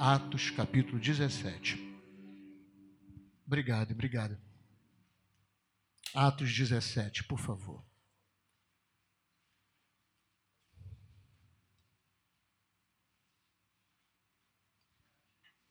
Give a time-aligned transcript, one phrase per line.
[0.00, 1.76] Atos capítulo 17.
[3.44, 4.40] Obrigado, obrigado.
[6.14, 7.84] Atos 17, por favor.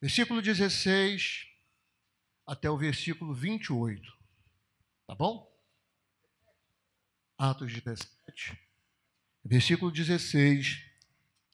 [0.01, 1.47] Versículo 16
[2.45, 4.11] até o versículo 28.
[5.07, 5.49] Tá bom?
[7.37, 8.59] Atos 17,
[9.45, 10.83] versículo 16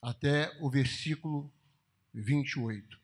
[0.01, 1.53] até o versículo
[2.21, 2.99] 28.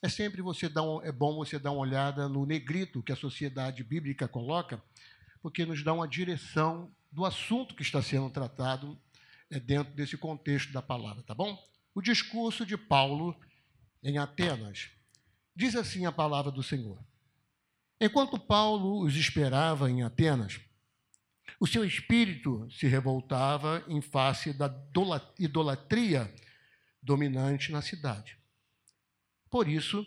[0.00, 3.16] É sempre você dar um, é bom você dar uma olhada no negrito que a
[3.16, 4.82] sociedade bíblica coloca,
[5.42, 8.98] porque nos dá uma direção do assunto que está sendo tratado
[9.50, 11.58] é, dentro desse contexto da palavra, tá bom?
[11.94, 13.34] O discurso de Paulo
[14.02, 14.90] em Atenas.
[15.54, 16.98] Diz assim a palavra do Senhor.
[18.00, 20.60] Enquanto Paulo os esperava em Atenas,
[21.58, 24.72] o seu espírito se revoltava em face da
[25.38, 26.32] idolatria
[27.02, 28.37] dominante na cidade.
[29.50, 30.06] Por isso,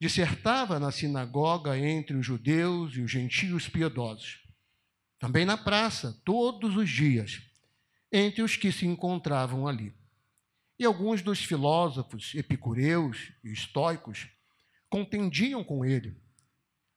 [0.00, 4.42] dissertava na sinagoga entre os judeus e os gentios piedosos.
[5.18, 7.40] Também na praça, todos os dias,
[8.12, 9.94] entre os que se encontravam ali.
[10.78, 14.28] E alguns dos filósofos epicureus e estoicos
[14.90, 16.16] contendiam com ele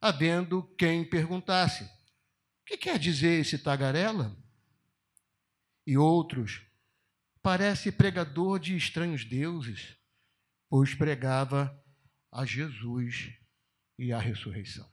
[0.01, 4.35] havendo quem perguntasse: O que quer dizer esse tagarela?
[5.85, 6.61] E outros:
[7.41, 9.95] Parece pregador de estranhos deuses,
[10.69, 11.75] pois pregava
[12.31, 13.33] a Jesus
[13.97, 14.89] e a ressurreição.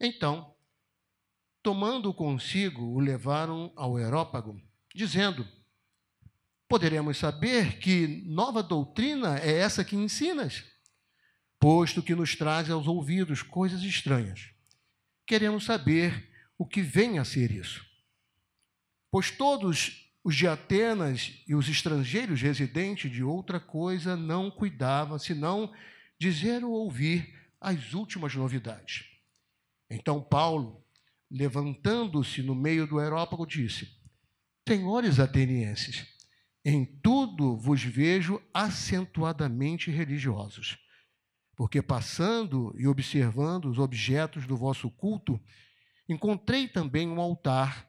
[0.00, 0.56] Então,
[1.62, 4.60] tomando consigo, o levaram ao Aerópago,
[4.94, 5.46] dizendo:
[6.66, 10.72] Poderemos saber que nova doutrina é essa que ensinas?
[11.62, 14.50] posto que nos traz aos ouvidos coisas estranhas.
[15.24, 16.28] Queremos saber
[16.58, 17.86] o que vem a ser isso.
[19.08, 25.72] Pois todos os de Atenas e os estrangeiros residentes de outra coisa não cuidavam, senão
[26.18, 29.04] dizer ou ouvir as últimas novidades.
[29.90, 30.84] Então Paulo,
[31.30, 33.88] levantando-se no meio do aerópago, disse:
[34.68, 36.06] Senhores atenienses,
[36.64, 40.78] em tudo vos vejo acentuadamente religiosos
[41.56, 45.40] porque passando e observando os objetos do vosso culto,
[46.08, 47.88] encontrei também um altar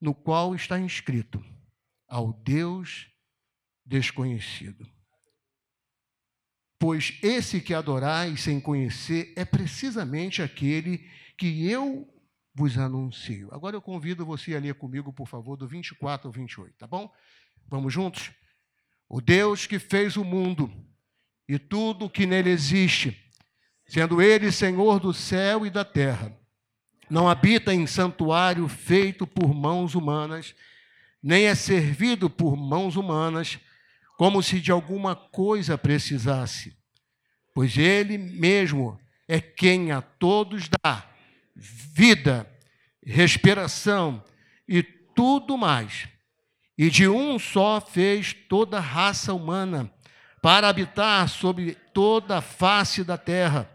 [0.00, 1.42] no qual está inscrito:
[2.08, 3.08] Ao Deus
[3.84, 4.88] desconhecido.
[6.78, 12.08] Pois esse que adorais sem conhecer é precisamente aquele que eu
[12.54, 13.48] vos anuncio.
[13.52, 17.12] Agora eu convido você a ler comigo, por favor, do 24 ao 28, tá bom?
[17.66, 18.30] Vamos juntos?
[19.08, 20.70] O Deus que fez o mundo
[21.48, 23.18] e tudo que nele existe,
[23.86, 26.36] sendo ele Senhor do céu e da terra.
[27.10, 30.54] Não habita em santuário feito por mãos humanas,
[31.24, 33.58] nem é servido por mãos humanas,
[34.18, 36.76] como se de alguma coisa precisasse,
[37.54, 41.02] pois ele mesmo é quem a todos dá
[41.56, 42.46] vida,
[43.02, 44.22] respiração
[44.68, 46.06] e tudo mais.
[46.76, 49.90] E de um só fez toda a raça humana
[50.42, 53.70] para habitar sobre toda a face da terra,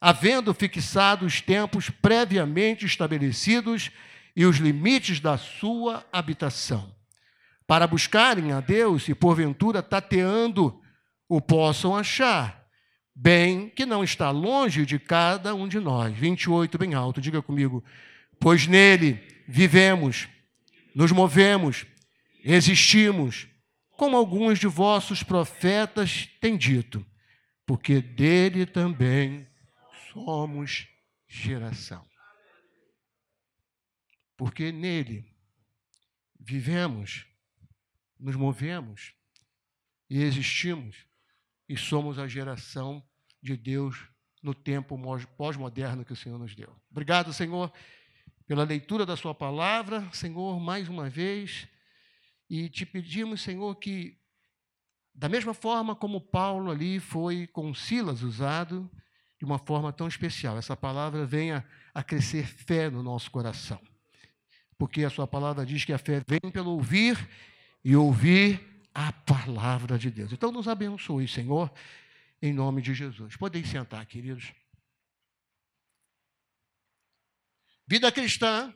[0.00, 3.90] havendo fixado os tempos previamente estabelecidos
[4.36, 6.94] e os limites da sua habitação,
[7.66, 10.78] para buscarem a Deus e, porventura, tateando,
[11.26, 12.64] o possam achar,
[13.14, 16.16] bem que não está longe de cada um de nós.
[16.16, 17.82] 28, bem alto, diga comigo.
[18.38, 20.28] Pois nele vivemos,
[20.94, 21.86] nos movemos,
[22.44, 23.48] existimos,
[23.96, 27.04] como alguns de vossos profetas têm dito,
[27.66, 29.48] porque dele também
[30.12, 30.86] somos
[31.26, 32.04] geração.
[34.36, 35.24] Porque nele
[36.38, 37.26] vivemos,
[38.18, 39.14] nos movemos
[40.08, 41.06] e existimos
[41.68, 43.02] e somos a geração
[43.42, 44.08] de Deus
[44.42, 44.96] no tempo
[45.36, 46.74] pós-moderno que o Senhor nos deu.
[46.90, 47.72] Obrigado, Senhor,
[48.46, 50.08] pela leitura da Sua palavra.
[50.12, 51.66] Senhor, mais uma vez
[52.48, 54.16] e te pedimos, Senhor, que,
[55.12, 58.88] da mesma forma como Paulo ali foi com Silas usado,
[59.38, 63.80] de uma forma tão especial, essa palavra venha a crescer fé no nosso coração.
[64.78, 67.16] Porque a Sua palavra diz que a fé vem pelo ouvir
[67.84, 68.60] e ouvir
[68.94, 70.32] a palavra de Deus.
[70.32, 71.72] Então, nos abençoe, Senhor,
[72.40, 73.36] em nome de Jesus.
[73.36, 74.52] Podem sentar, queridos.
[77.88, 78.74] Vida cristã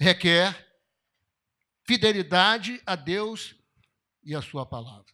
[0.00, 0.66] requer
[1.86, 3.54] fidelidade a Deus
[4.22, 5.12] e a Sua palavra.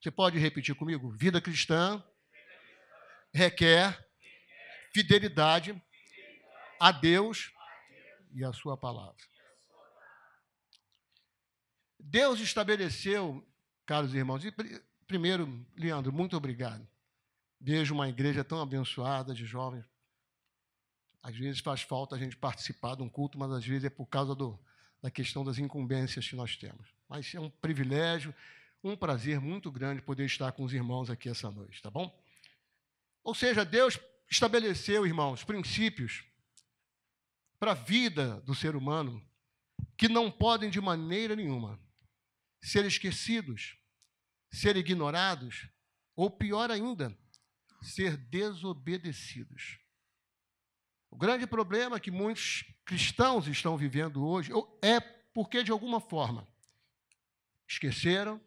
[0.00, 1.10] Você pode repetir comigo?
[1.12, 2.02] Vida cristã
[3.32, 3.98] requer
[4.92, 5.80] fidelidade
[6.80, 7.52] a Deus
[8.34, 9.16] e a Sua palavra.
[11.98, 13.46] Deus estabeleceu,
[13.86, 14.42] caros irmãos,
[15.06, 16.86] primeiro, Leandro, muito obrigado.
[17.60, 19.84] Vejo uma igreja tão abençoada de jovens.
[21.22, 24.06] Às vezes faz falta a gente participar de um culto, mas às vezes é por
[24.06, 24.58] causa do,
[25.00, 26.88] da questão das incumbências que nós temos.
[27.08, 28.34] Mas é um privilégio,
[28.82, 32.12] um prazer muito grande poder estar com os irmãos aqui essa noite, tá bom?
[33.22, 36.24] Ou seja, Deus estabeleceu, irmãos, princípios
[37.62, 39.24] para a vida do ser humano
[39.96, 41.80] que não podem de maneira nenhuma
[42.60, 43.78] ser esquecidos,
[44.50, 45.68] ser ignorados,
[46.16, 47.16] ou pior ainda,
[47.80, 49.78] ser desobedecidos.
[51.08, 54.50] O grande problema que muitos cristãos estão vivendo hoje
[54.82, 54.98] é
[55.32, 56.48] porque, de alguma forma,
[57.68, 58.40] esqueceram,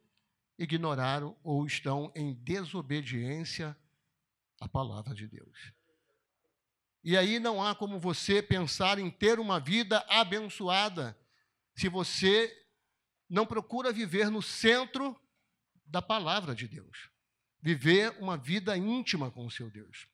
[0.59, 3.77] ignoraram ou estão em desobediência
[4.59, 5.73] à palavra de Deus.
[7.05, 11.15] E aí não há como você pensar em ter uma vida abençoada
[11.75, 12.51] se você
[13.29, 15.15] não procura viver no centro
[15.85, 17.11] da palavra de Deus.
[17.61, 20.07] Viver uma vida íntima com o seu Deus.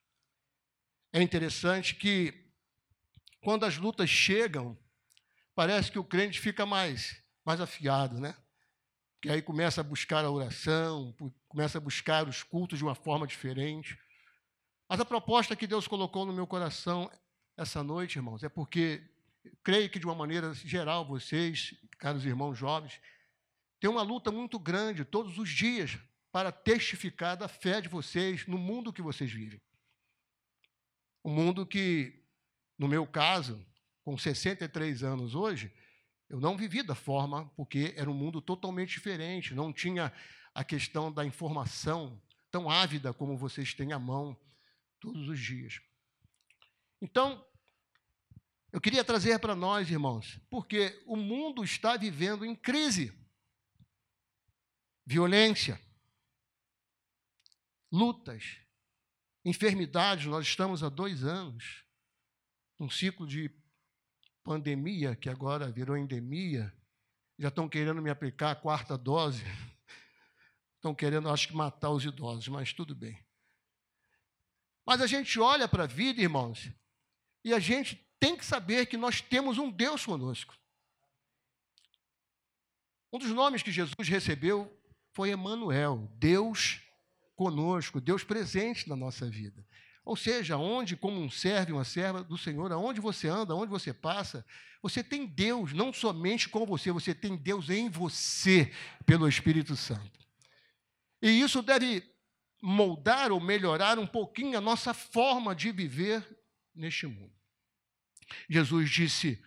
[1.14, 2.46] É interessante que
[3.40, 4.78] quando as lutas chegam,
[5.54, 8.36] parece que o crente fica mais mais afiado, né?
[9.22, 11.16] Que aí começa a buscar a oração,
[11.48, 13.98] começa a buscar os cultos de uma forma diferente.
[14.92, 17.10] Mas a proposta que Deus colocou no meu coração
[17.56, 19.02] essa noite, irmãos, é porque
[19.64, 23.00] creio que de uma maneira geral vocês, caros irmãos jovens,
[23.80, 25.98] têm uma luta muito grande todos os dias
[26.30, 29.62] para testificar da fé de vocês no mundo que vocês vivem.
[31.24, 32.22] Um mundo que,
[32.78, 33.64] no meu caso,
[34.04, 35.72] com 63 anos hoje,
[36.28, 40.12] eu não vivi da forma, porque era um mundo totalmente diferente, não tinha
[40.54, 44.36] a questão da informação tão ávida como vocês têm à mão
[45.02, 45.80] todos os dias.
[47.00, 47.44] Então,
[48.70, 53.12] eu queria trazer para nós, irmãos, porque o mundo está vivendo em crise.
[55.04, 55.80] Violência,
[57.90, 58.58] lutas,
[59.44, 60.26] enfermidades.
[60.26, 61.84] Nós estamos há dois anos
[62.78, 63.50] num ciclo de
[64.44, 66.72] pandemia, que agora virou endemia.
[67.36, 69.42] Já estão querendo me aplicar a quarta dose.
[70.76, 73.24] Estão querendo, acho que, matar os idosos, mas tudo bem.
[74.86, 76.70] Mas a gente olha para a vida, irmãos,
[77.44, 80.54] e a gente tem que saber que nós temos um Deus conosco.
[83.12, 84.72] Um dos nomes que Jesus recebeu
[85.12, 86.80] foi Emanuel, Deus
[87.36, 89.64] conosco, Deus presente na nossa vida.
[90.04, 93.92] Ou seja, onde, como um servo, uma serva do Senhor, aonde você anda, aonde você
[93.92, 94.44] passa,
[94.82, 98.72] você tem Deus, não somente com você, você tem Deus em você,
[99.06, 100.20] pelo Espírito Santo.
[101.20, 102.02] E isso deve
[102.62, 106.24] moldar ou melhorar um pouquinho a nossa forma de viver
[106.72, 107.34] neste mundo.
[108.48, 109.42] Jesus disse,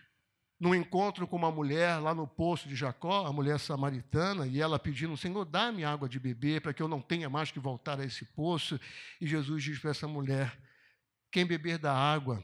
[0.58, 4.78] num encontro com uma mulher lá no poço de Jacó, a mulher samaritana, e ela
[4.78, 8.04] pedindo, Senhor, dá-me água de beber, para que eu não tenha mais que voltar a
[8.04, 8.78] esse poço.
[9.20, 10.58] E Jesus diz para essa mulher:
[11.30, 12.42] Quem beber da água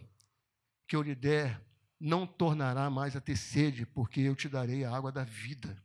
[0.86, 1.58] que eu lhe der,
[1.98, 5.82] não tornará mais a ter sede, porque eu te darei a água da vida.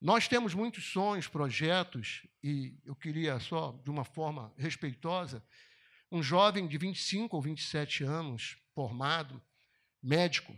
[0.00, 5.42] Nós temos muitos sonhos, projetos, e eu queria só, de uma forma respeitosa,
[6.10, 9.42] um jovem de 25 ou 27 anos, formado,
[10.00, 10.56] médico,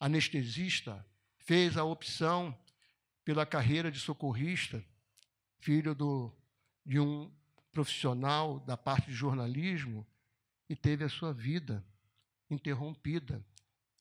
[0.00, 1.06] anestesista,
[1.38, 2.56] fez a opção
[3.24, 4.84] pela carreira de socorrista,
[5.60, 6.34] filho do,
[6.84, 7.32] de um
[7.72, 10.06] profissional da parte de jornalismo,
[10.68, 11.84] e teve a sua vida
[12.50, 13.44] interrompida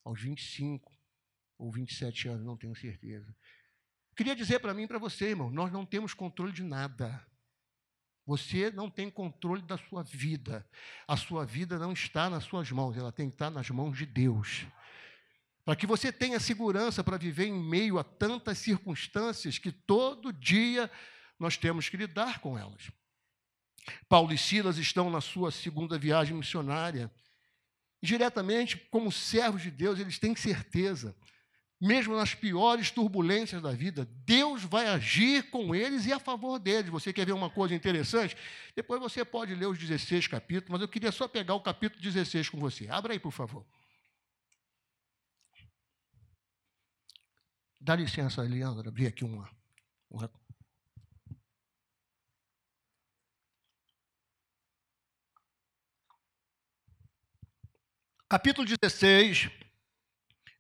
[0.04, 0.92] aos 25
[1.58, 3.34] ou 27 anos, não tenho certeza.
[4.16, 7.26] Queria dizer para mim e para você, irmão, nós não temos controle de nada.
[8.26, 10.66] Você não tem controle da sua vida.
[11.08, 14.06] A sua vida não está nas suas mãos, ela tem que estar nas mãos de
[14.06, 14.66] Deus.
[15.66, 20.92] Para que você tenha segurança para viver em meio a tantas circunstâncias que todo dia
[21.40, 22.92] nós temos que lidar com elas.
[24.08, 27.12] Paulo e Silas estão na sua segunda viagem missionária.
[28.02, 31.16] Diretamente, como servos de Deus, eles têm certeza
[31.84, 36.90] mesmo nas piores turbulências da vida, Deus vai agir com eles e a favor deles.
[36.90, 38.38] Você quer ver uma coisa interessante?
[38.74, 42.48] Depois você pode ler os 16 capítulos, mas eu queria só pegar o capítulo 16
[42.48, 42.88] com você.
[42.88, 43.66] Abra aí, por favor.
[47.82, 49.50] Dá licença, Leandro, abrir aqui uma,
[50.10, 50.32] uma
[58.30, 59.52] capítulo 16,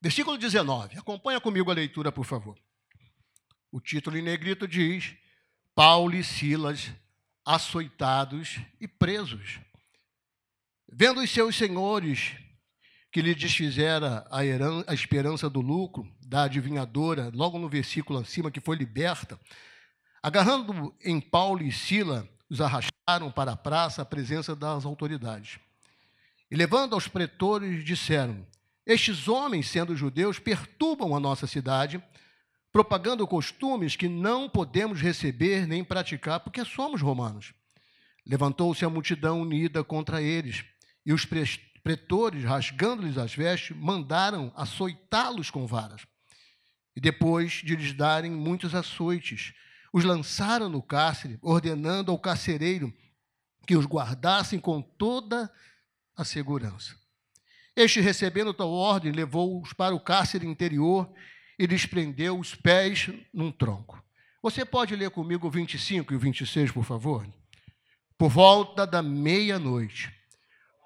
[0.04, 1.00] Versículo 19.
[1.00, 2.58] Acompanha comigo a leitura, por favor.
[3.72, 5.16] O título em negrito diz:
[5.74, 6.92] Paulo e Silas
[7.46, 9.62] açoitados e presos.
[10.92, 12.36] Vendo os seus senhores
[13.12, 14.40] que lhe desfizera a,
[14.88, 19.40] a esperança do lucro, da adivinhadora, logo no versículo acima, que foi liberta,
[20.24, 25.60] Agarrando em Paulo e Sila, os arrastaram para a praça à presença das autoridades.
[26.50, 28.48] E levando aos pretores, disseram:
[28.86, 32.04] Estes homens, sendo judeus, perturbam a nossa cidade,
[32.72, 37.54] propagando costumes que não podemos receber nem praticar, porque somos romanos.
[38.25, 40.66] Levantou-se a multidão unida contra eles,
[41.06, 41.25] e os
[41.84, 46.06] pretores, rasgando-lhes as vestes, mandaram açoitá-los com varas.
[46.96, 49.54] E depois de lhes darem muitos açoites,
[49.92, 52.94] os lançaram no cárcere, ordenando ao carcereiro
[53.66, 55.52] que os guardassem com toda
[56.16, 57.03] a segurança.
[57.75, 61.10] Este, recebendo tal ordem, levou-os para o cárcere interior
[61.58, 64.03] e lhes prendeu os pés num tronco.
[64.42, 67.27] Você pode ler comigo o 25 e o 26, por favor?
[68.18, 70.13] Por volta da meia-noite,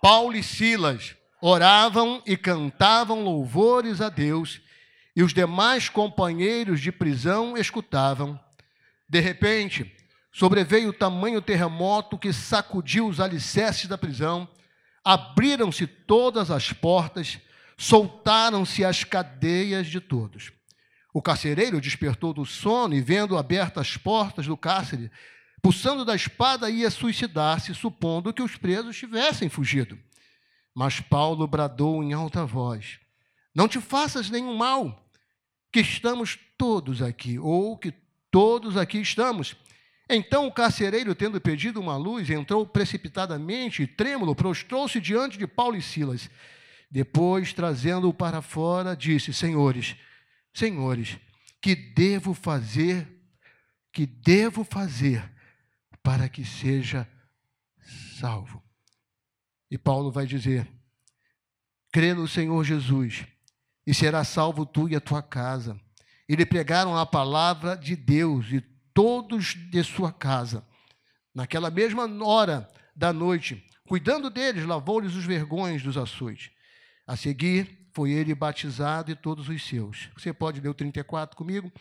[0.02, 4.62] Paulo e Silas oravam e cantavam louvores a Deus,
[5.16, 8.40] e os demais companheiros de prisão escutavam.
[9.10, 9.92] De repente,
[10.32, 14.48] sobreveio o tamanho terremoto que sacudiu os alicerces da prisão,
[15.08, 17.40] abriram-se todas as portas,
[17.78, 20.52] soltaram-se as cadeias de todos.
[21.14, 25.10] O carcereiro despertou do sono e, vendo abertas as portas do cárcere,
[25.62, 29.98] pulsando da espada, ia suicidar-se, supondo que os presos tivessem fugido.
[30.76, 33.00] Mas Paulo bradou em alta voz:
[33.56, 35.10] Não te faças nenhum mal,
[35.72, 37.94] que estamos todos aqui, ou que
[38.32, 39.56] Todos aqui estamos.
[40.10, 45.82] Então o carcereiro, tendo pedido uma luz, entrou precipitadamente trêmulo, prostrou-se diante de Paulo e
[45.82, 46.30] Silas.
[46.90, 49.96] Depois, trazendo-o para fora, disse: Senhores,
[50.54, 51.18] senhores,
[51.62, 53.08] que devo fazer,
[53.92, 55.30] que devo fazer
[56.02, 57.08] para que seja
[58.20, 58.64] salvo?
[59.70, 60.66] E Paulo vai dizer:
[61.92, 63.26] crê no Senhor Jesus
[63.86, 65.78] e será salvo tu e a tua casa
[66.30, 68.62] e lhe pregaram a palavra de Deus e
[68.98, 70.66] todos de sua casa.
[71.32, 76.50] Naquela mesma hora da noite, cuidando deles, lavou-lhes os vergões dos açoites.
[77.06, 80.10] A seguir, foi ele batizado e todos os seus.
[80.18, 81.72] Você pode ler o 34 comigo?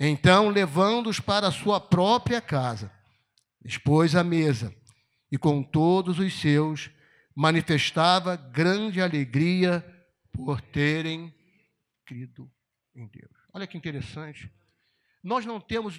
[0.00, 2.90] Então, levando-os para a sua própria casa,
[3.64, 4.74] expôs a mesa
[5.30, 6.90] e com todos os seus
[7.36, 9.86] manifestava grande alegria
[10.32, 11.32] por terem
[12.04, 12.50] crido
[12.96, 13.30] em Deus.
[13.54, 14.50] Olha que interessante.
[15.28, 15.98] Nós não temos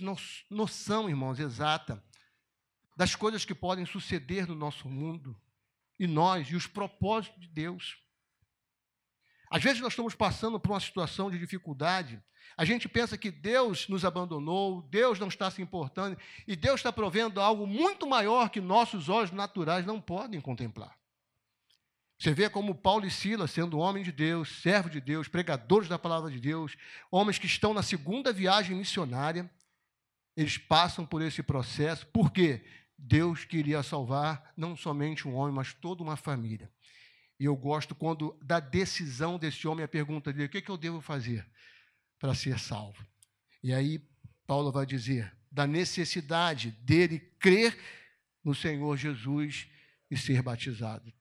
[0.49, 2.03] noção, irmãos, exata
[2.97, 5.39] das coisas que podem suceder no nosso mundo
[5.99, 7.99] e nós e os propósitos de Deus.
[9.51, 12.19] Às vezes nós estamos passando por uma situação de dificuldade,
[12.57, 16.17] a gente pensa que Deus nos abandonou, Deus não está se importando
[16.47, 20.98] e Deus está provendo algo muito maior que nossos olhos naturais não podem contemplar.
[22.19, 25.97] Você vê como Paulo e Silas, sendo homem de Deus, servo de Deus, pregadores da
[25.97, 26.75] palavra de Deus,
[27.09, 29.49] homens que estão na segunda viagem missionária,
[30.35, 32.61] eles passam por esse processo, porque
[32.97, 36.69] Deus queria salvar não somente um homem, mas toda uma família.
[37.39, 40.69] E eu gosto quando, da decisão desse homem, a pergunta dele: o que, é que
[40.69, 41.49] eu devo fazer
[42.19, 43.01] para ser salvo?
[43.63, 43.97] E aí,
[44.45, 47.79] Paulo vai dizer: da necessidade dele crer
[48.43, 49.69] no Senhor Jesus
[50.11, 51.13] e ser batizado.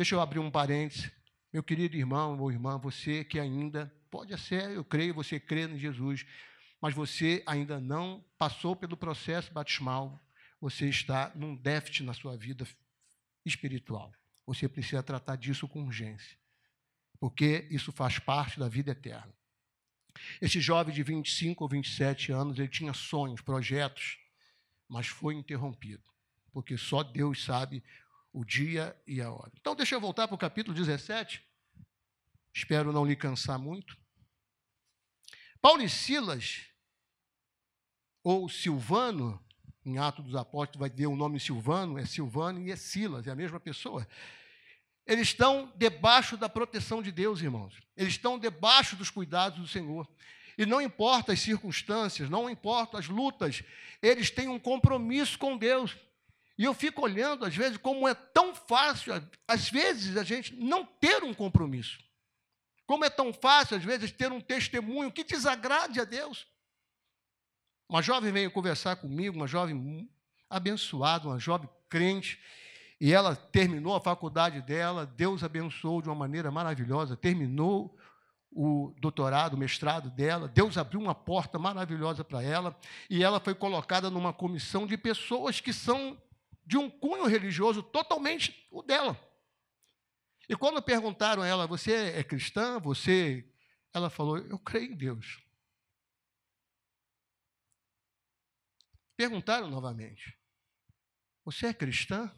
[0.00, 1.10] Deixa eu abrir um parênteses.
[1.52, 5.78] Meu querido irmão ou irmã, você que ainda, pode ser, eu creio, você crê em
[5.78, 6.24] Jesus,
[6.80, 10.18] mas você ainda não passou pelo processo batismal,
[10.58, 12.66] você está num déficit na sua vida
[13.44, 14.10] espiritual.
[14.46, 16.34] Você precisa tratar disso com urgência,
[17.18, 19.34] porque isso faz parte da vida eterna.
[20.40, 24.16] Esse jovem de 25 ou 27 anos, ele tinha sonhos, projetos,
[24.88, 26.02] mas foi interrompido,
[26.54, 27.84] porque só Deus sabe
[28.32, 29.52] o dia e a hora.
[29.60, 31.42] Então, deixa eu voltar para o capítulo 17.
[32.54, 33.96] Espero não lhe cansar muito.
[35.60, 36.66] Paulo e Silas,
[38.22, 39.42] ou Silvano,
[39.84, 43.30] em Atos dos Apóstolos vai ver o nome Silvano, é Silvano e é Silas, é
[43.30, 44.06] a mesma pessoa.
[45.06, 47.74] Eles estão debaixo da proteção de Deus, irmãos.
[47.96, 50.08] Eles estão debaixo dos cuidados do Senhor.
[50.56, 53.62] E não importa as circunstâncias, não importa as lutas,
[54.02, 55.96] eles têm um compromisso com Deus.
[56.60, 59.14] E eu fico olhando, às vezes, como é tão fácil,
[59.48, 61.98] às vezes, a gente não ter um compromisso.
[62.86, 66.46] Como é tão fácil, às vezes, ter um testemunho que desagrade a Deus.
[67.88, 70.06] Uma jovem veio conversar comigo, uma jovem
[70.50, 72.38] abençoada, uma jovem crente,
[73.00, 77.98] e ela terminou a faculdade dela, Deus abençoou de uma maneira maravilhosa, terminou
[78.52, 83.54] o doutorado, o mestrado dela, Deus abriu uma porta maravilhosa para ela, e ela foi
[83.54, 86.20] colocada numa comissão de pessoas que são
[86.70, 89.18] de um cunho religioso totalmente o dela.
[90.48, 92.78] E quando perguntaram a ela, você é cristã?
[92.78, 93.44] Você.
[93.92, 95.42] Ela falou, eu creio em Deus.
[99.20, 100.34] perguntaram novamente:
[101.44, 102.34] Você é cristã?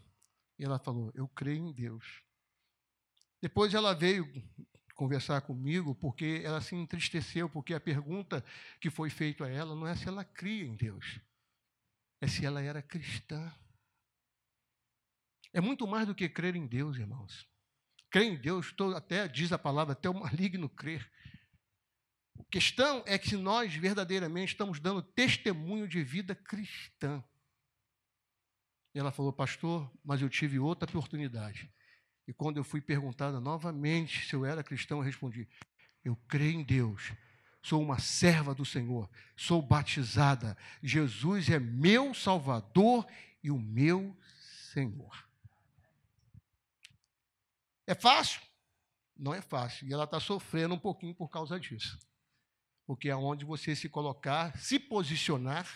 [0.59, 2.25] E ela falou: Eu creio em Deus.
[3.41, 4.27] Depois ela veio
[4.97, 8.45] conversar comigo porque ela se entristeceu, porque a pergunta
[8.81, 11.21] que foi feita a ela não é se ela cria em Deus,
[12.21, 13.55] é se ela era cristã.
[15.53, 17.47] É muito mais do que crer em Deus, irmãos.
[18.11, 21.11] Crer em Deus, até diz a palavra, até o maligno crer.
[22.39, 27.23] A questão é que se nós verdadeiramente estamos dando testemunho de vida cristã.
[28.95, 31.73] E ela falou, pastor, mas eu tive outra oportunidade.
[32.27, 35.49] E quando eu fui perguntada novamente se eu era cristão, eu respondi:
[36.05, 37.13] Eu creio em Deus,
[37.63, 40.57] sou uma serva do Senhor, sou batizada.
[40.83, 43.07] Jesus é meu Salvador
[43.43, 44.17] e o meu
[44.73, 45.32] Senhor.
[47.87, 48.41] É fácil?
[49.17, 49.87] Não é fácil.
[49.87, 51.99] E ela está sofrendo um pouquinho por causa disso.
[52.87, 55.67] Porque é onde você se colocar, se posicionar,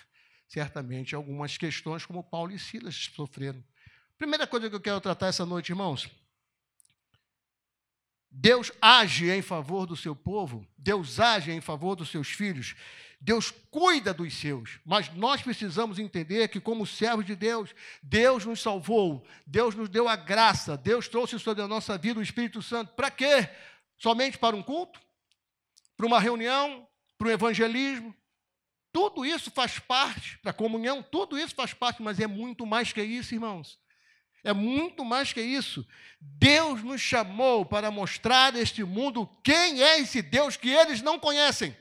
[0.49, 3.63] certamente algumas questões como Paulo e Silas sofreram.
[4.19, 6.09] Primeira coisa que eu quero tratar essa noite, irmãos,
[8.31, 12.75] Deus age em favor do seu povo, Deus age em favor dos seus filhos,
[13.27, 18.63] Deus cuida dos seus, mas nós precisamos entender que, como servos de Deus, Deus nos
[18.63, 22.95] salvou, Deus nos deu a graça, Deus trouxe sobre a nossa vida o Espírito Santo.
[22.95, 23.49] Para quê?
[23.99, 25.01] Somente para um culto?
[25.97, 26.87] Para uma reunião?
[27.19, 28.15] Para um evangelismo?
[28.93, 32.93] Tudo isso faz parte, para a comunhão, tudo isso faz parte, mas é muito mais
[32.93, 33.77] que isso, irmãos.
[34.45, 35.85] É muito mais que isso.
[36.21, 41.19] Deus nos chamou para mostrar a este mundo quem é esse Deus que eles não
[41.19, 41.77] conhecem.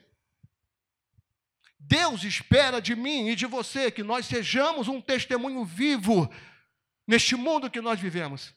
[1.88, 6.28] Deus espera de mim e de você que nós sejamos um testemunho vivo
[7.06, 8.54] neste mundo que nós vivemos.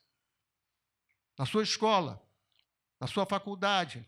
[1.39, 2.23] Na sua escola,
[2.99, 4.07] na sua faculdade,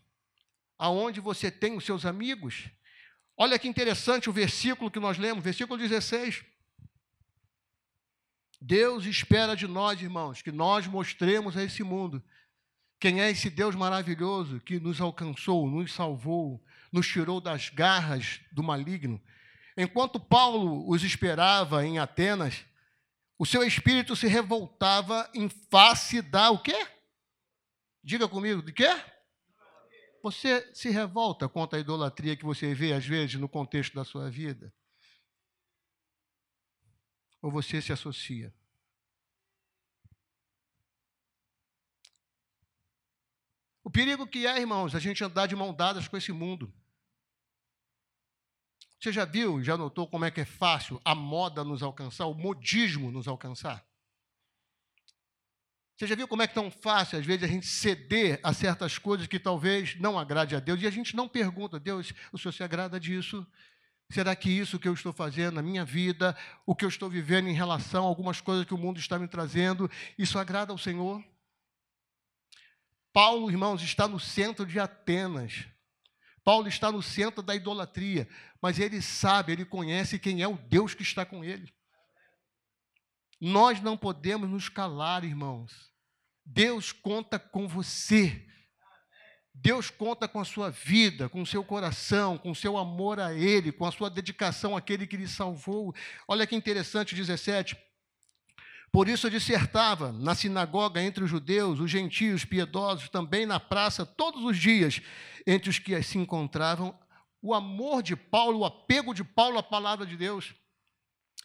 [0.77, 2.67] aonde você tem os seus amigos.
[3.37, 6.43] Olha que interessante o versículo que nós lemos, versículo 16.
[8.59, 12.23] Deus espera de nós, irmãos, que nós mostremos a esse mundo
[13.01, 18.63] quem é esse Deus maravilhoso que nos alcançou, nos salvou, nos tirou das garras do
[18.63, 19.21] maligno.
[19.75, 22.63] Enquanto Paulo os esperava em Atenas,
[23.37, 26.87] o seu espírito se revoltava em face da o quê?
[28.03, 28.89] Diga comigo, de quê?
[30.23, 34.29] Você se revolta contra a idolatria que você vê às vezes no contexto da sua
[34.29, 34.71] vida?
[37.41, 38.53] ou você se associa?
[43.83, 46.71] O perigo que é, irmãos, a gente andar de mão dadas com esse mundo.
[48.99, 52.35] Você já viu, já notou como é que é fácil a moda nos alcançar, o
[52.35, 53.83] modismo nos alcançar?
[55.97, 58.53] Você já viu como é que é tão fácil, às vezes, a gente ceder a
[58.53, 62.37] certas coisas que talvez não agrade a Deus, e a gente não pergunta, Deus, o
[62.37, 63.45] Senhor se agrada disso?
[64.09, 67.47] Será que isso que eu estou fazendo na minha vida, o que eu estou vivendo
[67.47, 71.23] em relação a algumas coisas que o mundo está me trazendo, isso agrada ao Senhor?
[73.13, 75.65] Paulo, irmãos, está no centro de Atenas.
[76.43, 78.27] Paulo está no centro da idolatria,
[78.61, 81.71] mas ele sabe, ele conhece quem é o Deus que está com ele.
[83.39, 85.91] Nós não podemos nos calar, irmãos.
[86.45, 88.47] Deus conta com você.
[89.53, 93.33] Deus conta com a sua vida, com o seu coração, com o seu amor a
[93.33, 95.93] Ele, com a sua dedicação àquele que lhe salvou.
[96.27, 97.77] Olha que interessante, 17.
[98.91, 104.43] Por isso dissertava na sinagoga entre os judeus, os gentios piedosos, também na praça, todos
[104.43, 105.01] os dias,
[105.47, 106.97] entre os que se encontravam,
[107.41, 110.53] o amor de Paulo, o apego de Paulo à palavra de Deus.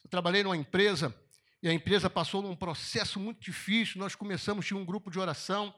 [0.04, 1.14] Eu trabalhei numa empresa
[1.62, 3.98] e a empresa passou num processo muito difícil.
[3.98, 5.72] Nós começamos, tinha um grupo de oração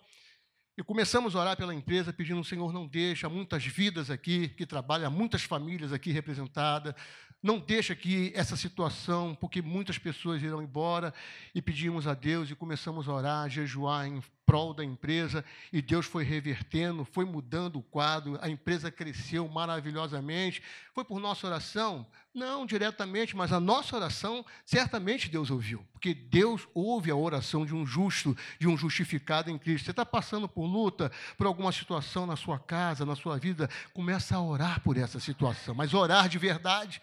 [0.79, 5.11] e começamos a orar pela empresa, pedindo: Senhor, não deixa muitas vidas aqui que trabalham,
[5.11, 6.95] muitas famílias aqui representadas,
[7.43, 11.13] não deixa aqui essa situação, porque muitas pessoas irão embora.
[11.53, 15.83] E pedimos a Deus e começamos a orar, a jejuar em prol da empresa, e
[15.83, 20.63] Deus foi revertendo, foi mudando o quadro, a empresa cresceu maravilhosamente.
[20.95, 22.07] Foi por nossa oração?
[22.33, 27.75] Não diretamente, mas a nossa oração certamente Deus ouviu, porque Deus ouve a oração de
[27.75, 29.85] um justo, de um justificado em Cristo.
[29.85, 34.35] Você está passando por luta, por alguma situação na sua casa, na sua vida, começa
[34.35, 37.03] a orar por essa situação, mas orar de verdade.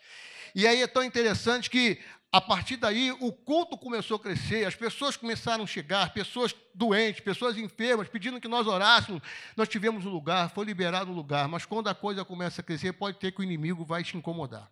[0.55, 4.75] E aí é tão interessante que a partir daí, o culto começou a crescer, as
[4.75, 9.21] pessoas começaram a chegar, pessoas doentes, pessoas enfermas, pedindo que nós orássemos.
[9.55, 12.91] Nós tivemos um lugar, foi liberado um lugar, mas quando a coisa começa a crescer,
[12.91, 14.69] pode ter que o inimigo vai te incomodar.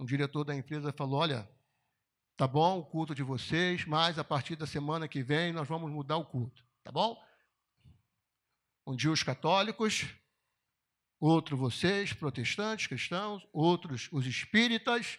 [0.00, 1.48] Um diretor da empresa falou: Olha,
[2.36, 5.92] tá bom o culto de vocês, mas a partir da semana que vem nós vamos
[5.92, 7.16] mudar o culto, tá bom?
[8.84, 10.08] Um dia os católicos,
[11.20, 15.18] outro vocês, protestantes, cristãos, outros os espíritas,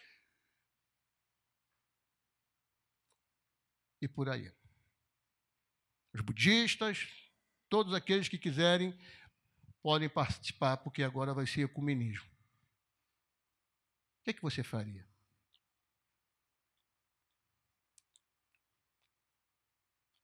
[4.02, 4.52] e por aí.
[6.14, 7.08] Os budistas,
[7.70, 8.98] todos aqueles que quiserem
[9.82, 12.28] podem participar, porque agora vai ser ecumenismo.
[14.20, 15.08] O que, é que você faria?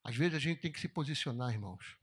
[0.03, 1.97] Às vezes a gente tem que se posicionar, irmãos.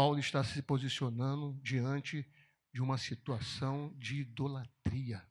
[0.00, 2.26] Paulo está se posicionando diante
[2.72, 5.22] de uma situação de idolatria,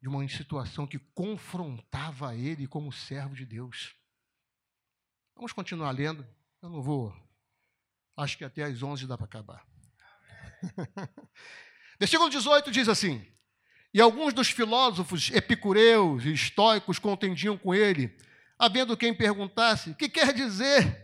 [0.00, 3.96] de uma situação que confrontava ele como servo de Deus.
[5.34, 6.24] Vamos continuar lendo.
[6.62, 7.12] Eu não vou.
[8.16, 9.66] Acho que até às 11 dá para acabar.
[11.98, 13.26] Versículo 18 diz assim:
[13.92, 18.16] E alguns dos filósofos epicureus e estoicos contendiam com ele,
[18.56, 21.03] havendo quem perguntasse: que quer dizer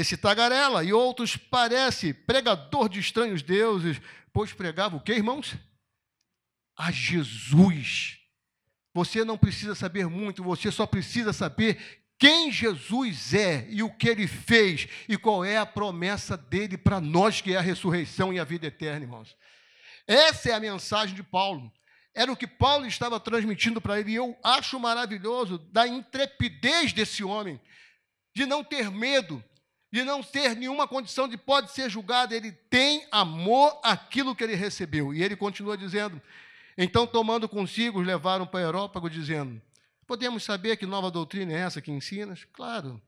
[0.00, 0.82] esse tagarela?
[0.84, 4.00] E outros, parece pregador de estranhos deuses,
[4.32, 5.54] pois pregava o que, irmãos?
[6.76, 8.18] A Jesus.
[8.92, 14.08] Você não precisa saber muito, você só precisa saber quem Jesus é e o que
[14.08, 18.38] ele fez e qual é a promessa dele para nós, que é a ressurreição e
[18.38, 19.34] a vida eterna, irmãos.
[20.06, 21.72] Essa é a mensagem de Paulo.
[22.14, 27.24] Era o que Paulo estava transmitindo para ele, e eu acho maravilhoso da intrepidez desse
[27.24, 27.60] homem,
[28.34, 29.42] de não ter medo,
[29.90, 34.54] de não ter nenhuma condição de pode ser julgado, ele tem amor àquilo que ele
[34.54, 35.12] recebeu.
[35.12, 36.20] E ele continua dizendo:
[36.82, 39.60] então, tomando consigo, os levaram para Aerópago, dizendo:
[40.06, 42.46] Podemos saber que nova doutrina é essa que ensinas?
[42.54, 42.98] Claro,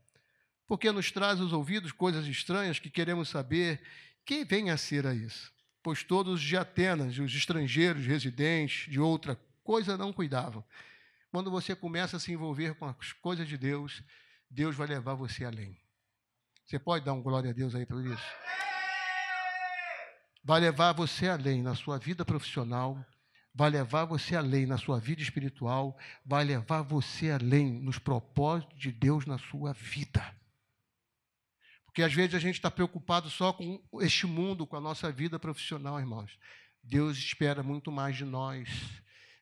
[0.67, 3.81] porque nos traz aos ouvidos coisas estranhas que queremos saber
[4.27, 5.51] quem vem a ser a isso.
[5.83, 10.63] Pois todos de Atenas, os estrangeiros residentes de outra coisa não cuidavam.
[11.31, 14.03] Quando você começa a se envolver com as coisas de Deus,
[14.51, 15.82] Deus vai levar você além.
[16.73, 18.25] Você pode dar um glória a Deus aí por isso?
[20.43, 23.05] Vai levar você além na sua vida profissional,
[23.55, 28.91] vai levar você além na sua vida espiritual, vai levar você além nos propósitos de
[28.91, 30.35] Deus na sua vida.
[31.85, 35.39] Porque às vezes a gente está preocupado só com este mundo, com a nossa vida
[35.39, 36.39] profissional, irmãos.
[36.83, 38.67] Deus espera muito mais de nós.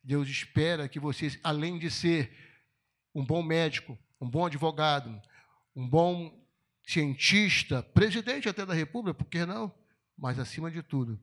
[0.02, 2.36] Deus espera que você, além de ser
[3.14, 5.22] um bom médico, um bom advogado,
[5.76, 6.39] um bom
[6.90, 9.72] cientista, presidente até da República, por que não?
[10.18, 11.20] Mas acima de tudo,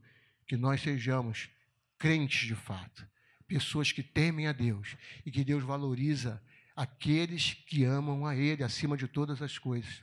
[0.47, 1.49] que nós sejamos
[1.97, 3.05] crentes de fato,
[3.45, 6.41] pessoas que temem a Deus e que Deus valoriza
[6.73, 10.01] aqueles que amam a Ele acima de todas as coisas.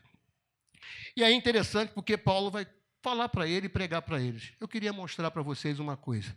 [1.16, 2.66] E é interessante porque Paulo vai
[3.00, 4.52] falar para ele e pregar para eles.
[4.60, 6.36] Eu queria mostrar para vocês uma coisa.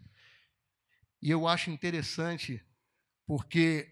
[1.22, 2.64] E eu acho interessante
[3.26, 3.90] porque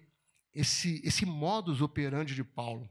[0.53, 2.89] esse, esse modus operandi de Paulo,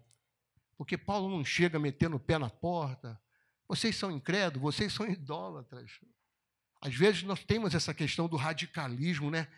[0.76, 3.20] porque Paulo não chega metendo o pé na porta,
[3.68, 5.90] vocês são incrédulos, vocês são idólatras.
[6.80, 9.48] Às vezes nós temos essa questão do radicalismo, né?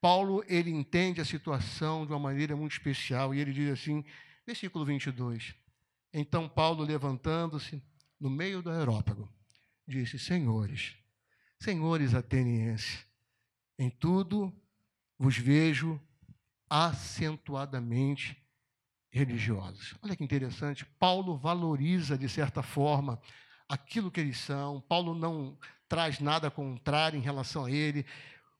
[0.00, 4.04] Paulo, ele entende a situação de uma maneira muito especial e ele diz assim,
[4.46, 5.54] versículo 22.
[6.12, 7.82] Então Paulo, levantando-se
[8.18, 9.28] no meio do aerópago,
[9.86, 10.96] disse: Senhores,
[11.58, 13.04] senhores atenienses,
[13.78, 14.52] em tudo
[15.18, 16.00] vos vejo
[16.68, 18.40] acentuadamente
[19.10, 19.94] religiosos.
[20.02, 23.20] Olha que interessante, Paulo valoriza, de certa forma,
[23.68, 24.80] aquilo que eles são.
[24.80, 28.06] Paulo não traz nada contrário em relação a ele.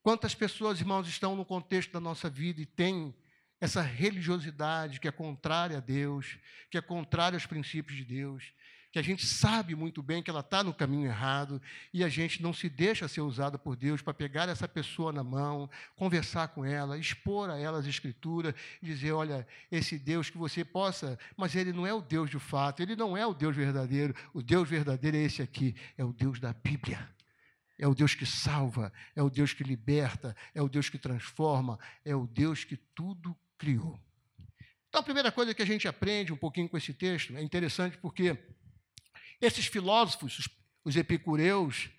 [0.03, 3.15] Quantas pessoas, irmãos, estão no contexto da nossa vida e têm
[3.59, 6.37] essa religiosidade que é contrária a Deus,
[6.69, 8.51] que é contrária aos princípios de Deus,
[8.91, 11.61] que a gente sabe muito bem que ela está no caminho errado
[11.93, 15.23] e a gente não se deixa ser usada por Deus para pegar essa pessoa na
[15.23, 20.65] mão, conversar com ela, expor a ela as escrituras, dizer: olha, esse Deus que você
[20.65, 24.13] possa, mas ele não é o Deus de fato, ele não é o Deus verdadeiro,
[24.33, 27.09] o Deus verdadeiro é esse aqui, é o Deus da Bíblia.
[27.79, 31.79] É o Deus que salva, é o Deus que liberta, é o Deus que transforma,
[32.05, 33.99] é o Deus que tudo criou.
[34.87, 37.97] Então, a primeira coisa que a gente aprende um pouquinho com esse texto é interessante
[37.97, 38.37] porque
[39.41, 40.47] esses filósofos,
[40.85, 41.89] os, epicureus,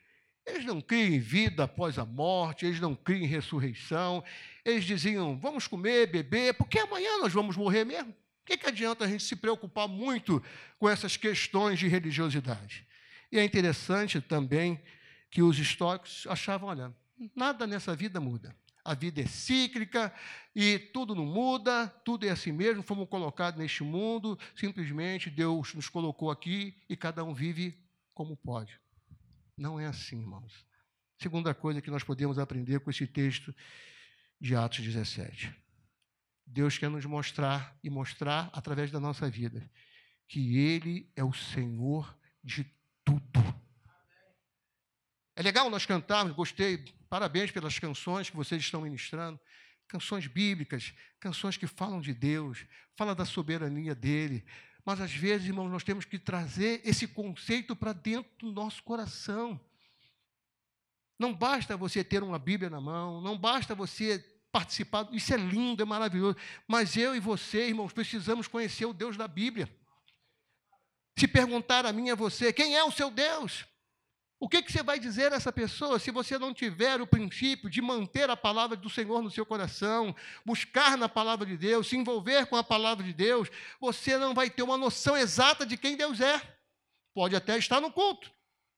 [0.47, 4.25] eles não criam vida após a morte, eles não criam ressurreição.
[4.65, 8.11] Eles diziam: vamos comer, beber, porque amanhã nós vamos morrer mesmo.
[8.11, 10.43] O que, que adianta a gente se preocupar muito
[10.79, 12.87] com essas questões de religiosidade?
[13.31, 14.81] E é interessante também
[15.31, 16.95] que os históricos achavam: olha,
[17.35, 18.55] nada nessa vida muda.
[18.85, 20.13] A vida é cíclica
[20.55, 22.83] e tudo não muda, tudo é assim mesmo.
[22.83, 27.79] Fomos colocados neste mundo, simplesmente Deus nos colocou aqui e cada um vive
[28.13, 28.79] como pode.
[29.57, 30.67] Não é assim, irmãos.
[31.19, 33.55] Segunda coisa que nós podemos aprender com esse texto
[34.41, 35.55] de Atos 17.
[36.45, 39.71] Deus quer nos mostrar e mostrar através da nossa vida
[40.29, 42.65] que Ele é o Senhor de
[43.05, 43.23] tudo.
[45.37, 49.39] É legal nós cantarmos, gostei, parabéns pelas canções que vocês estão ministrando.
[49.87, 52.65] canções bíblicas, canções que falam de Deus,
[52.97, 54.43] falam da soberania dele.
[54.83, 59.61] Mas às vezes, irmãos, nós temos que trazer esse conceito para dentro do nosso coração.
[61.19, 64.19] Não basta você ter uma Bíblia na mão, não basta você
[64.51, 69.19] participar, isso é lindo, é maravilhoso, mas eu e você, irmãos, precisamos conhecer o Deus
[69.19, 69.69] da Bíblia.
[71.19, 73.67] Se perguntar a mim e a você, quem é o seu Deus?
[74.43, 77.71] O que, que você vai dizer a essa pessoa se você não tiver o princípio
[77.71, 80.13] de manter a palavra do Senhor no seu coração,
[80.45, 83.49] buscar na palavra de Deus, se envolver com a palavra de Deus?
[83.81, 86.43] Você não vai ter uma noção exata de quem Deus é.
[87.15, 88.33] Pode até estar no culto,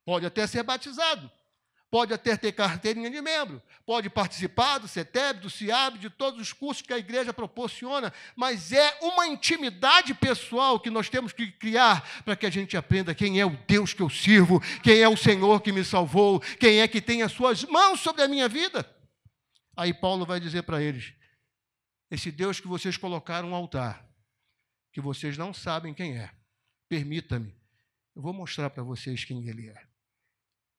[0.05, 1.33] pode até ser batizado,
[1.95, 6.53] pode até ter carteirinha de membro, pode participar do CETEB, do CIAB, de todos os
[6.53, 12.25] cursos que a igreja proporciona, mas é uma intimidade pessoal que nós temos que criar
[12.25, 15.17] para que a gente aprenda quem é o Deus que eu sirvo, quem é o
[15.17, 18.85] Senhor que me salvou, quem é que tem as suas mãos sobre a minha vida.
[19.77, 21.15] Aí Paulo vai dizer para eles:
[22.11, 24.05] esse Deus que vocês colocaram no altar,
[24.93, 26.29] que vocês não sabem quem é,
[26.89, 27.55] permita-me,
[28.17, 29.94] eu vou mostrar para vocês quem ele é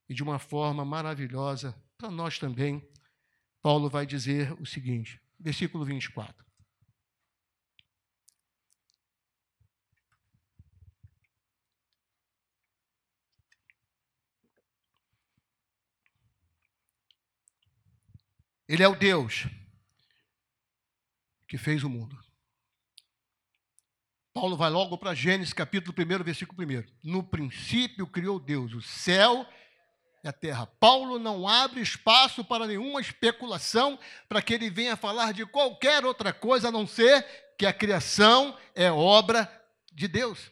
[0.08, 2.88] e de uma forma maravilhosa para nós também.
[3.62, 6.46] Paulo vai dizer o seguinte, versículo 24.
[18.68, 19.48] Ele é o Deus
[21.48, 22.18] que fez o mundo.
[24.34, 26.84] Paulo vai logo para Gênesis capítulo 1, versículo 1.
[27.04, 29.56] No princípio criou Deus o céu e
[30.28, 30.66] a terra.
[30.66, 36.34] Paulo não abre espaço para nenhuma especulação, para que ele venha falar de qualquer outra
[36.34, 37.26] coisa a não ser
[37.58, 39.50] que a criação é obra
[39.94, 40.52] de Deus.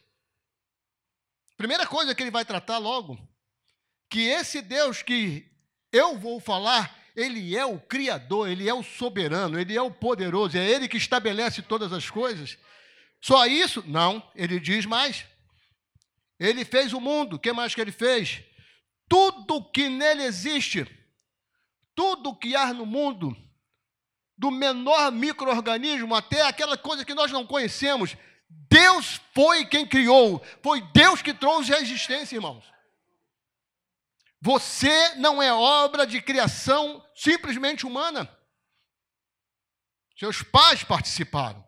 [1.56, 3.18] Primeira coisa que ele vai tratar logo,
[4.08, 5.50] que esse Deus que
[5.92, 10.56] eu vou falar, ele é o Criador, ele é o soberano, ele é o poderoso,
[10.56, 12.58] é ele que estabelece todas as coisas.
[13.20, 13.82] Só isso?
[13.86, 15.24] Não, ele diz mais.
[16.38, 18.42] Ele fez o mundo, o que mais que ele fez?
[19.08, 20.86] Tudo que nele existe,
[21.94, 23.36] tudo que há no mundo,
[24.36, 28.16] do menor microorganismo até aquela coisa que nós não conhecemos,
[28.48, 32.64] Deus foi quem criou, foi Deus que trouxe a existência, irmãos.
[34.40, 38.28] Você não é obra de criação simplesmente humana.
[40.16, 41.64] Seus pais participaram,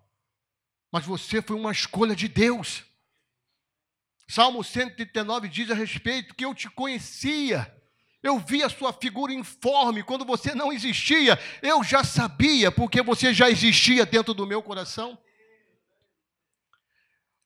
[0.92, 2.85] mas você foi uma escolha de Deus.
[4.29, 7.73] Salmo 139 diz a respeito que eu te conhecia.
[8.23, 11.39] Eu vi a sua figura informe quando você não existia.
[11.62, 15.17] Eu já sabia, porque você já existia dentro do meu coração.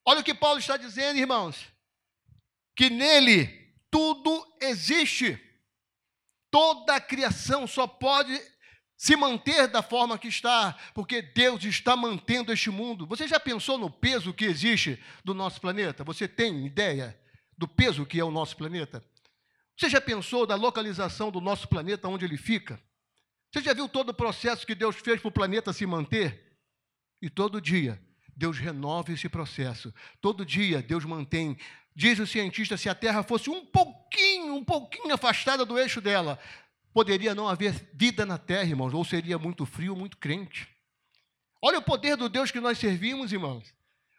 [0.03, 1.67] Olha o que Paulo está dizendo, irmãos.
[2.75, 5.39] Que nele tudo existe.
[6.49, 8.33] Toda a criação só pode
[9.01, 13.07] se manter da forma que está, porque Deus está mantendo este mundo.
[13.07, 16.03] Você já pensou no peso que existe do nosso planeta?
[16.03, 17.19] Você tem ideia
[17.57, 19.03] do peso que é o nosso planeta?
[19.75, 22.79] Você já pensou da localização do nosso planeta, onde ele fica?
[23.51, 26.59] Você já viu todo o processo que Deus fez para o planeta se manter?
[27.19, 27.99] E todo dia
[28.37, 29.91] Deus renova esse processo.
[30.21, 31.57] Todo dia Deus mantém.
[31.95, 36.37] Diz o cientista: se a Terra fosse um pouquinho, um pouquinho afastada do eixo dela,
[36.93, 40.67] poderia não haver vida na terra, irmãos, ou seria muito frio, muito crente.
[41.61, 43.73] Olha o poder do Deus que nós servimos, irmãos.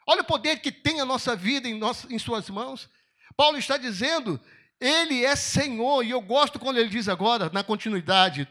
[0.06, 2.88] Olha o poder que tem a nossa vida em, nossa, em Suas mãos.
[3.36, 4.40] Paulo está dizendo,
[4.80, 8.48] Ele é Senhor, e eu gosto quando ele diz agora, na continuidade,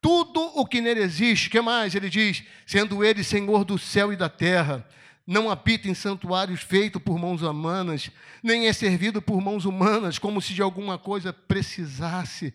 [0.00, 1.94] tudo o que nele existe, que mais?
[1.94, 4.86] Ele diz, sendo Ele Senhor do céu e da terra,
[5.26, 8.10] não habita em santuários feitos por mãos humanas,
[8.42, 12.52] nem é servido por mãos humanas, como se de alguma coisa precisasse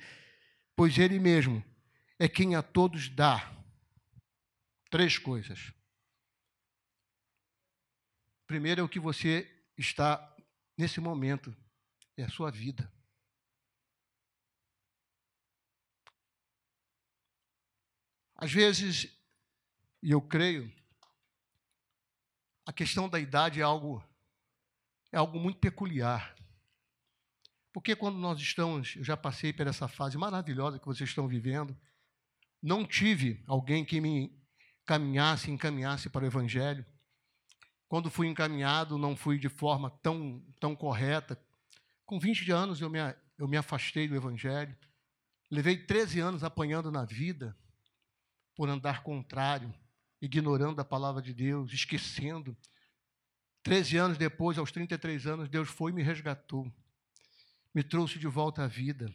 [0.75, 1.63] pois Ele mesmo
[2.19, 3.51] é quem a todos dá
[4.89, 5.73] três coisas.
[8.47, 10.35] Primeiro é o que você está
[10.77, 11.55] nesse momento,
[12.15, 12.91] é a sua vida.
[18.35, 19.07] Às vezes,
[20.03, 20.71] e eu creio,
[22.65, 24.03] a questão da idade é algo
[25.11, 26.35] é algo muito peculiar.
[27.75, 31.77] Porque quando nós estamos, eu já passei por essa fase maravilhosa que vocês estão vivendo,
[32.63, 34.33] não tive alguém que me
[34.85, 36.85] caminhasse, encaminhasse para o Evangelho.
[37.89, 41.37] Quando fui encaminhado, não fui de forma tão, tão correta.
[42.05, 42.99] Com 20 anos eu me,
[43.37, 44.73] eu me afastei do Evangelho.
[45.51, 47.57] Levei 13 anos apanhando na vida
[48.55, 49.75] por andar contrário,
[50.21, 52.55] ignorando a palavra de Deus, esquecendo.
[53.63, 56.73] 13 anos depois, aos 33 anos, Deus foi e me resgatou
[57.75, 59.13] me trouxe de volta à vida,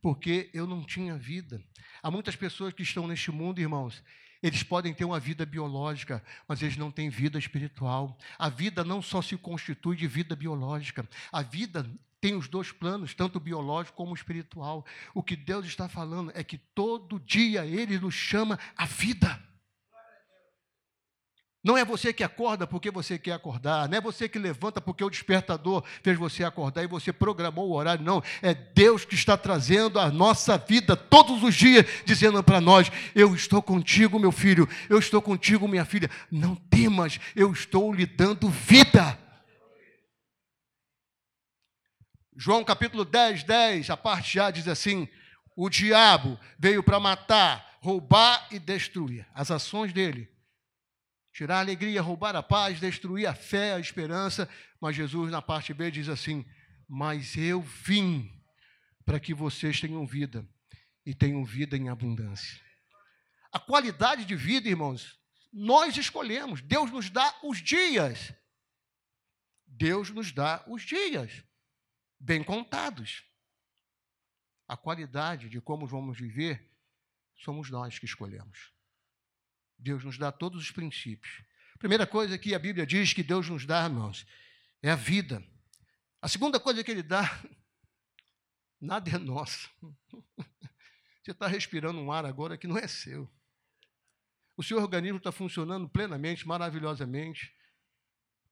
[0.00, 1.62] porque eu não tinha vida.
[2.02, 4.02] Há muitas pessoas que estão neste mundo, irmãos,
[4.42, 8.16] Eles podem ter uma vida biológica, mas eles não têm vida espiritual.
[8.38, 11.86] A vida não só se constitui de vida biológica, a vida
[12.22, 14.86] tem os dois planos, tanto biológico como espiritual.
[15.14, 19.49] O que Deus está falando é que todo dia Ele nos chama a vida.
[21.62, 25.04] Não é você que acorda porque você quer acordar, não é você que levanta porque
[25.04, 28.22] o despertador fez você acordar e você programou o horário, não.
[28.40, 33.34] É Deus que está trazendo a nossa vida todos os dias, dizendo para nós: Eu
[33.34, 36.10] estou contigo, meu filho, eu estou contigo, minha filha.
[36.30, 39.18] Não temas, eu estou lhe dando vida.
[42.34, 45.06] João capítulo 10, 10, a parte A diz assim:
[45.54, 49.26] O diabo veio para matar, roubar e destruir.
[49.34, 50.29] As ações dele
[51.32, 54.48] tirar a alegria, roubar a paz, destruir a fé, a esperança.
[54.80, 56.44] Mas Jesus, na parte B, diz assim:
[56.88, 58.30] Mas eu vim
[59.04, 60.46] para que vocês tenham vida
[61.04, 62.60] e tenham vida em abundância.
[63.52, 65.18] A qualidade de vida, irmãos,
[65.52, 66.60] nós escolhemos.
[66.62, 68.32] Deus nos dá os dias.
[69.66, 71.44] Deus nos dá os dias
[72.20, 73.24] bem contados.
[74.68, 76.70] A qualidade de como vamos viver
[77.36, 78.72] somos nós que escolhemos.
[79.80, 81.42] Deus nos dá todos os princípios.
[81.78, 84.26] Primeira coisa que a Bíblia diz que Deus nos dá, irmãos,
[84.82, 85.42] é a vida.
[86.20, 87.22] A segunda coisa que Ele dá,
[88.78, 89.70] nada é nosso.
[91.22, 93.30] Você está respirando um ar agora que não é seu.
[94.56, 97.54] O seu organismo está funcionando plenamente, maravilhosamente,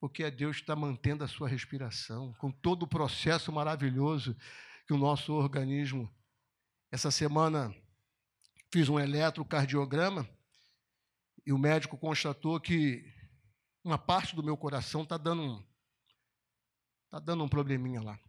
[0.00, 4.34] porque é Deus que está mantendo a sua respiração, com todo o processo maravilhoso
[4.86, 6.10] que o nosso organismo.
[6.90, 7.74] Essa semana
[8.72, 10.26] fiz um eletrocardiograma
[11.48, 13.10] e o médico constatou que
[13.82, 15.66] uma parte do meu coração está dando um,
[17.08, 18.20] tá dando um probleminha lá.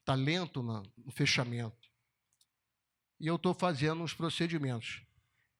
[0.00, 1.90] Está lento no, fechamento.
[3.20, 5.02] E eu estou fazendo uns procedimentos.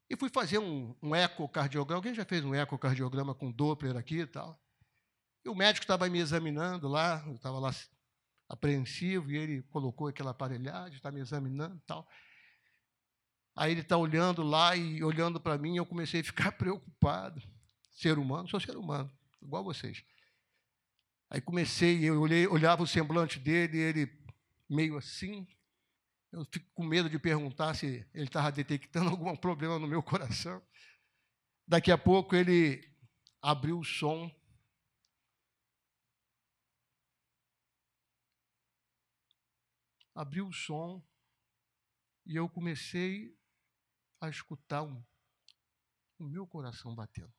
[0.09, 1.99] E fui fazer um, um ecocardiograma.
[1.99, 4.59] Alguém já fez um ecocardiograma com Doppler aqui e tal?
[5.45, 7.71] E o médico estava me examinando lá, eu estava lá
[8.49, 12.09] apreensivo, e ele colocou aquela aparelhagem, está me examinando e tal.
[13.57, 17.42] Aí ele está olhando lá e olhando para mim, eu comecei a ficar preocupado.
[17.90, 20.05] Ser humano, sou ser humano, igual vocês.
[21.31, 24.27] Aí comecei, eu olhei, olhava o semblante dele, ele
[24.69, 25.49] meio assim.
[26.31, 30.62] Eu fico com medo de perguntar se ele estava detectando algum problema no meu coração.
[31.66, 32.87] Daqui a pouco ele
[33.40, 34.31] abriu o som.
[40.14, 41.03] Abriu o som
[42.27, 43.37] e eu comecei
[44.20, 45.02] a escutar um,
[46.18, 47.33] o meu coração batendo.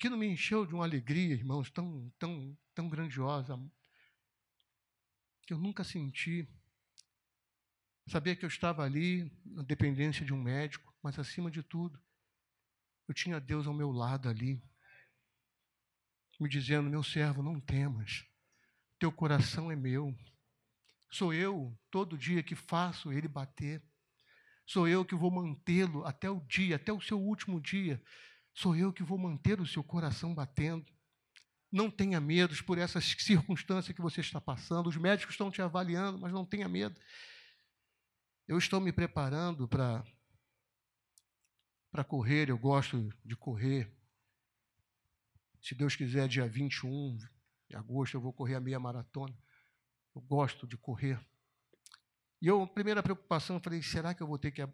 [0.00, 3.60] Aquilo me encheu de uma alegria, irmãos, tão, tão, tão grandiosa,
[5.46, 6.48] que eu nunca senti.
[8.06, 12.02] Sabia que eu estava ali, na dependência de um médico, mas acima de tudo,
[13.06, 14.62] eu tinha Deus ao meu lado ali,
[16.40, 18.24] me dizendo: Meu servo, não temas,
[18.98, 20.16] teu coração é meu.
[21.10, 23.82] Sou eu, todo dia, que faço ele bater.
[24.64, 28.00] Sou eu que vou mantê-lo até o dia, até o seu último dia.
[28.54, 30.86] Sou eu que vou manter o seu coração batendo.
[31.72, 34.88] Não tenha medo por essas circunstâncias que você está passando.
[34.88, 36.98] Os médicos estão te avaliando, mas não tenha medo.
[38.46, 40.04] Eu estou me preparando para
[41.90, 43.92] para correr, eu gosto de correr.
[45.62, 47.18] Se Deus quiser, dia 21
[47.68, 49.36] de agosto, eu vou correr a meia maratona.
[50.14, 51.20] Eu gosto de correr.
[52.40, 54.66] E eu, primeira preocupação, eu falei: será que eu vou ter que.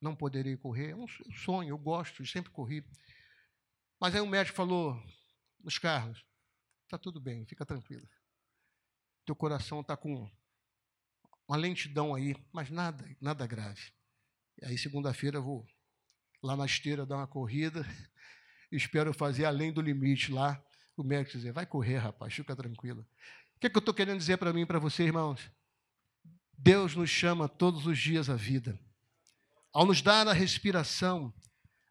[0.00, 0.90] Não poderei correr?
[0.90, 2.86] É um sonho, eu gosto, eu sempre corri.
[3.98, 5.02] Mas aí o médico falou:
[5.58, 6.24] nos carros,
[6.84, 8.06] está tudo bem, fica tranquilo.
[9.24, 10.30] Teu coração está com
[11.48, 13.92] uma lentidão aí, mas nada, nada grave.
[14.60, 15.66] E aí, segunda-feira, eu vou
[16.42, 17.84] lá na esteira dar uma corrida
[18.70, 20.62] espero fazer além do limite lá.
[20.96, 23.06] O médico dizer, vai correr, rapaz, fica tranquilo.
[23.56, 25.50] O que, é que eu estou querendo dizer para mim e para você, irmãos?
[26.58, 28.78] Deus nos chama todos os dias à vida.
[29.72, 31.32] Ao nos dar a respiração,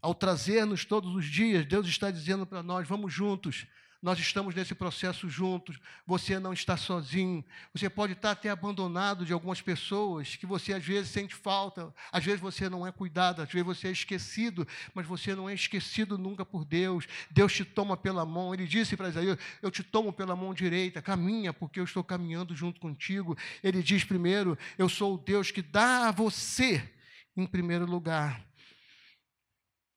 [0.01, 3.67] ao trazer-nos todos os dias, Deus está dizendo para nós: vamos juntos,
[4.01, 5.79] nós estamos nesse processo juntos.
[6.05, 7.43] Você não está sozinho.
[7.73, 11.93] Você pode estar até abandonado de algumas pessoas que você às vezes sente falta.
[12.11, 15.53] Às vezes você não é cuidado, às vezes você é esquecido, mas você não é
[15.53, 17.07] esquecido nunca por Deus.
[17.31, 18.53] Deus te toma pela mão.
[18.53, 22.55] Ele disse para Isaías: Eu te tomo pela mão direita, caminha, porque eu estou caminhando
[22.55, 23.37] junto contigo.
[23.63, 26.93] Ele diz primeiro: Eu sou o Deus que dá a você,
[27.35, 28.45] em primeiro lugar,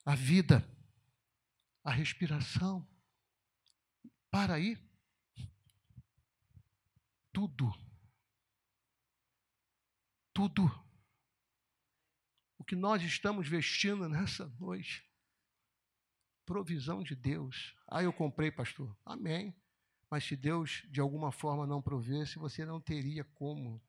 [0.07, 0.67] a vida,
[1.85, 2.87] a respiração
[4.31, 4.77] para aí.
[7.33, 7.73] tudo.
[10.33, 10.65] Tudo.
[12.59, 15.09] O que nós estamos vestindo nessa noite.
[16.45, 17.77] Provisão de Deus.
[17.87, 18.97] Ah, eu comprei, pastor.
[19.05, 19.55] Amém.
[20.11, 23.81] Mas se Deus de alguma forma não provesse, você não teria como.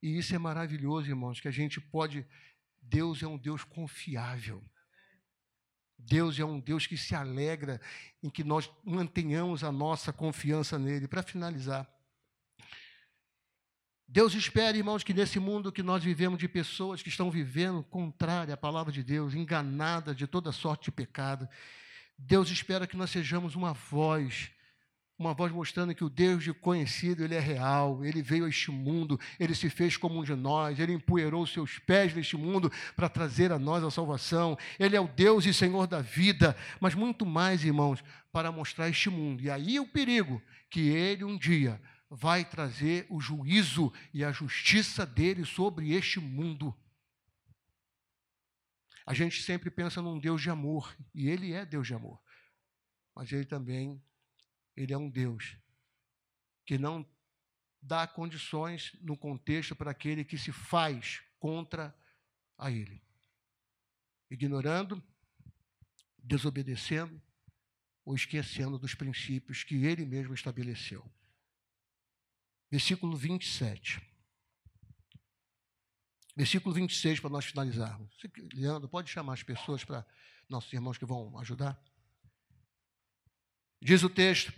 [0.00, 2.24] E isso é maravilhoso, irmãos, que a gente pode.
[2.80, 4.62] Deus é um Deus confiável.
[5.98, 7.80] Deus é um Deus que se alegra
[8.22, 11.08] em que nós mantenhamos a nossa confiança nele.
[11.08, 11.88] Para finalizar,
[14.06, 18.54] Deus espera, irmãos, que nesse mundo que nós vivemos de pessoas que estão vivendo contrária
[18.54, 21.48] à palavra de Deus, enganadas de toda sorte de pecado,
[22.18, 24.53] Deus espera que nós sejamos uma voz
[25.16, 28.70] uma voz mostrando que o Deus de conhecido, ele é real, ele veio a este
[28.70, 33.08] mundo, ele se fez como um de nós, ele empoeirou seus pés neste mundo para
[33.08, 34.58] trazer a nós a salvação.
[34.78, 38.02] Ele é o Deus e Senhor da vida, mas muito mais, irmãos,
[38.32, 39.42] para mostrar este mundo.
[39.42, 45.06] E aí o perigo que ele um dia vai trazer o juízo e a justiça
[45.06, 46.74] dele sobre este mundo.
[49.06, 52.20] A gente sempre pensa num Deus de amor, e ele é Deus de amor.
[53.14, 54.02] Mas ele também
[54.76, 55.56] ele é um Deus
[56.64, 57.06] que não
[57.80, 61.94] dá condições no contexto para aquele que se faz contra
[62.56, 63.02] a Ele.
[64.30, 65.02] Ignorando,
[66.18, 67.20] desobedecendo
[68.04, 71.04] ou esquecendo dos princípios que Ele mesmo estabeleceu.
[72.70, 74.00] Versículo 27.
[76.34, 78.10] Versículo 26, para nós finalizarmos.
[78.54, 80.04] Leandro, pode chamar as pessoas para
[80.48, 81.80] nossos irmãos que vão ajudar?
[83.80, 84.52] Diz o texto: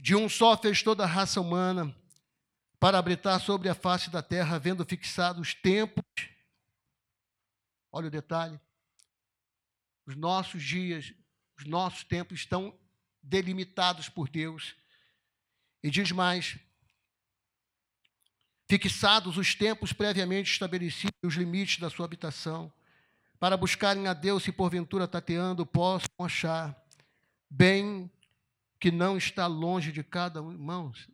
[0.00, 1.94] de um só fez toda a raça humana,
[2.78, 6.02] para habitar sobre a face da terra, havendo fixado os tempos.
[7.92, 8.58] Olha o detalhe.
[10.06, 11.12] Os nossos dias,
[11.58, 12.74] os nossos tempos estão
[13.22, 14.74] delimitados por Deus.
[15.82, 16.58] E diz mais:
[18.66, 22.72] fixados os tempos previamente estabelecidos, os limites da sua habitação,
[23.38, 26.74] para buscarem a Deus e porventura tateando possam achar.
[27.50, 28.10] Bem
[28.80, 30.50] que não está longe de cada um.
[30.50, 31.06] Irmãos,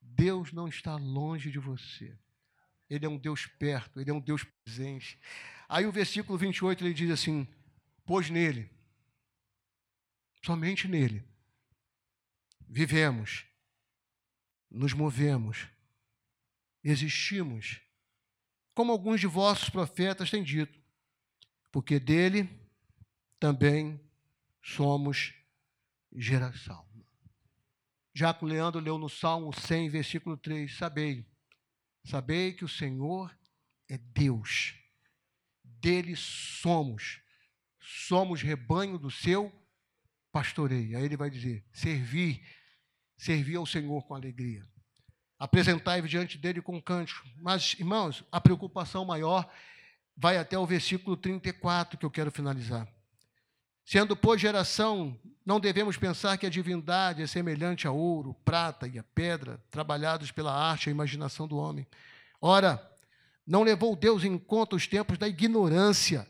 [0.00, 2.16] Deus não está longe de você.
[2.88, 5.18] Ele é um Deus perto, ele é um Deus presente.
[5.66, 7.48] Aí o versículo 28 ele diz assim:
[8.04, 8.70] Pois nele,
[10.44, 11.26] somente nele,
[12.68, 13.46] vivemos,
[14.70, 15.66] nos movemos,
[16.82, 17.80] existimos,
[18.74, 20.78] como alguns de vossos profetas têm dito,
[21.72, 22.50] porque dele
[23.40, 23.98] também
[24.62, 25.32] somos
[26.12, 26.93] geração.
[28.14, 31.26] Jaco Leandro leu no Salmo 100, versículo 3: Sabei,
[32.04, 33.36] sabei que o Senhor
[33.88, 34.74] é Deus,
[35.64, 37.20] dele somos,
[37.80, 39.52] somos rebanho do seu
[40.30, 40.96] pastoreio.
[40.96, 42.46] Aí ele vai dizer: servir,
[43.16, 44.64] servir ao Senhor com alegria.
[45.36, 47.26] Apresentai-vos diante dele com cântico.
[47.36, 49.52] Mas, irmãos, a preocupação maior
[50.16, 52.88] vai até o versículo 34 que eu quero finalizar.
[53.84, 58.98] Sendo, pois, geração, não devemos pensar que a divindade é semelhante a ouro, prata e
[58.98, 61.86] a pedra, trabalhados pela arte e imaginação do homem.
[62.40, 62.82] Ora,
[63.46, 66.26] não levou Deus em conta os tempos da ignorância.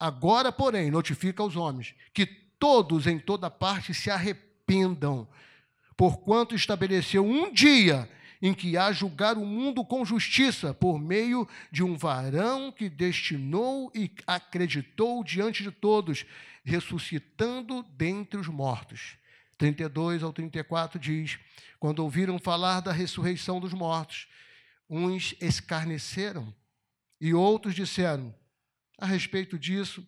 [0.00, 5.28] Agora, porém, notifica aos homens que todos em toda parte se arrependam,
[5.96, 8.08] porquanto estabeleceu um dia
[8.40, 13.90] em que há julgar o mundo com justiça, por meio de um varão que destinou
[13.94, 16.26] e acreditou diante de todos,
[16.64, 19.16] ressuscitando dentre os mortos.
[19.58, 21.38] 32 ao 34 diz:
[21.78, 24.26] Quando ouviram falar da ressurreição dos mortos,
[24.88, 26.54] uns escarneceram
[27.20, 28.34] e outros disseram:
[28.98, 30.06] A respeito disso,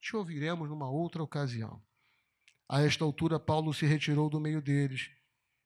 [0.00, 1.80] te ouviremos numa outra ocasião.
[2.68, 5.10] A esta altura, Paulo se retirou do meio deles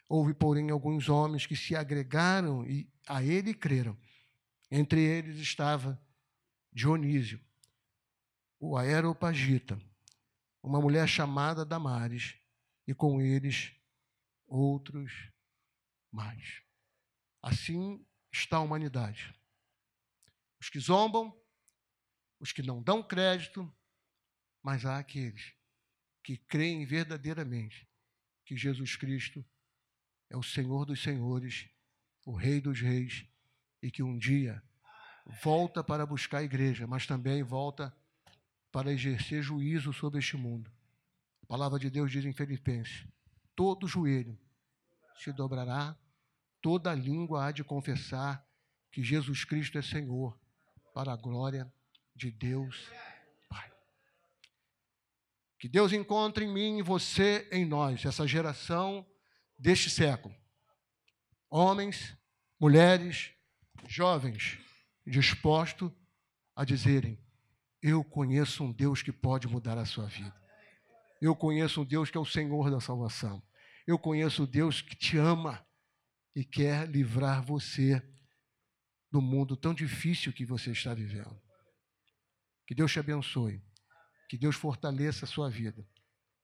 [0.09, 3.97] Houve, porém, alguns homens que se agregaram e a ele creram.
[4.71, 6.01] Entre eles estava
[6.73, 7.41] Dionísio,
[8.59, 9.81] o Aeropagita,
[10.67, 12.37] uma mulher chamada Damares,
[12.89, 13.73] e com eles
[14.49, 15.31] outros
[16.11, 16.61] mais.
[17.41, 19.33] Assim está a humanidade.
[20.61, 21.33] Os que zombam,
[22.41, 23.73] os que não dão crédito,
[24.61, 25.55] mas há aqueles
[26.25, 27.89] que creem verdadeiramente
[28.45, 29.45] que Jesus Cristo
[30.29, 31.69] é o Senhor dos Senhores,
[32.25, 33.25] o Rei dos Reis,
[33.81, 34.61] e que um dia
[35.45, 37.97] volta para buscar a igreja, mas também volta
[38.77, 40.71] para exercer juízo sobre este mundo.
[41.45, 43.07] A palavra de Deus diz em Filipenses:
[43.55, 44.39] todo joelho
[45.17, 45.97] se dobrará,
[46.61, 48.47] toda língua há de confessar
[48.93, 50.39] que Jesus Cristo é Senhor,
[50.93, 51.73] para a glória
[52.15, 52.87] de Deus
[53.49, 53.73] Pai.
[55.59, 59.07] Que Deus encontre em mim e você em nós, essa geração
[59.59, 60.37] deste século.
[61.49, 62.15] Homens
[62.61, 63.33] mulheres,
[63.89, 64.59] jovens,
[65.07, 65.91] dispostos
[66.55, 67.19] a dizerem:
[67.83, 70.35] Eu conheço um Deus que pode mudar a sua vida.
[71.21, 73.43] Eu conheço um Deus que é o Senhor da salvação.
[73.87, 75.65] Eu conheço um Deus que te ama
[76.35, 78.03] e quer livrar você
[79.11, 81.41] do mundo tão difícil que você está vivendo.
[82.67, 83.63] Que Deus te abençoe.
[84.29, 85.87] Que Deus fortaleça a sua vida.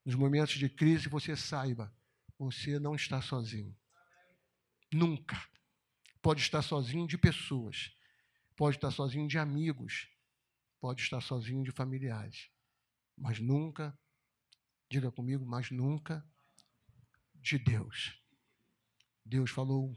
[0.04, 1.92] Nos momentos de crise, você saiba,
[2.38, 3.76] você não está sozinho.
[4.92, 5.40] Nunca.
[6.20, 7.90] Pode estar sozinho de pessoas,
[8.56, 10.08] pode estar sozinho de amigos,
[10.82, 12.50] pode estar sozinho de familiares,
[13.16, 13.96] mas nunca,
[14.90, 16.28] diga comigo, mas nunca
[17.36, 18.20] de Deus.
[19.24, 19.96] Deus falou: